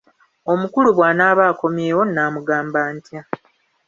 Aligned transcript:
Omukulu 0.51 0.89
bw'anaaba 0.97 1.43
akomyewo 1.51 2.03
naamugamba 2.07 2.79
ntya? 2.93 3.21